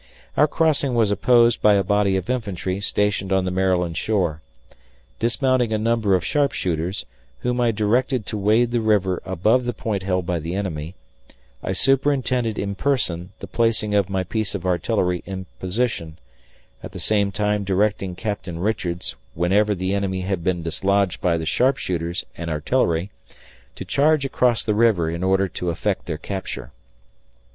[0.35, 4.41] Our crossing was opposed by a body of infantry stationed on the Maryland shore.
[5.19, 7.05] Dismounting a number of sharpshooters,
[7.41, 10.95] whom I directed to wade the river above the point held by the enemy,
[11.61, 16.17] I superintendedin person the placing of my piece of artillery in position
[16.81, 21.45] at the same time directing Captain Richards whenever the enemy had been dislodged by the
[21.45, 23.11] sharpshooters and artillery,
[23.75, 26.71] to charge across the river in order to effect their capture.